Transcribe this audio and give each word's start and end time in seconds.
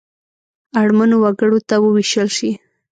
اړمنو 0.79 1.15
وګړو 1.23 1.59
ته 1.67 1.75
ووېشل 1.83 2.29
شي. 2.37 2.51